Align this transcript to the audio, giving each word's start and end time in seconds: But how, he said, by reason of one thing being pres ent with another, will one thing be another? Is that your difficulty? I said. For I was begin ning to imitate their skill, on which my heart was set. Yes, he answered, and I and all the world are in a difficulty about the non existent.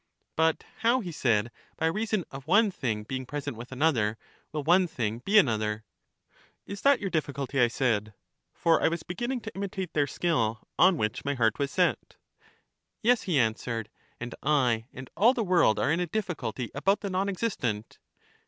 But 0.35 0.63
how, 0.79 1.01
he 1.01 1.11
said, 1.11 1.51
by 1.77 1.85
reason 1.85 2.25
of 2.31 2.47
one 2.47 2.71
thing 2.71 3.03
being 3.03 3.23
pres 3.23 3.47
ent 3.47 3.55
with 3.55 3.71
another, 3.71 4.17
will 4.51 4.63
one 4.63 4.87
thing 4.87 5.19
be 5.19 5.37
another? 5.37 5.83
Is 6.65 6.81
that 6.81 6.99
your 6.99 7.11
difficulty? 7.11 7.59
I 7.59 7.67
said. 7.67 8.15
For 8.51 8.81
I 8.81 8.87
was 8.87 9.03
begin 9.03 9.29
ning 9.29 9.41
to 9.41 9.53
imitate 9.53 9.93
their 9.93 10.07
skill, 10.07 10.67
on 10.79 10.97
which 10.97 11.23
my 11.23 11.35
heart 11.35 11.59
was 11.59 11.69
set. 11.69 12.15
Yes, 13.03 13.21
he 13.29 13.37
answered, 13.37 13.91
and 14.19 14.33
I 14.41 14.85
and 14.91 15.07
all 15.15 15.35
the 15.35 15.43
world 15.43 15.77
are 15.77 15.91
in 15.91 15.99
a 15.99 16.07
difficulty 16.07 16.71
about 16.73 17.01
the 17.01 17.11
non 17.11 17.29
existent. 17.29 17.99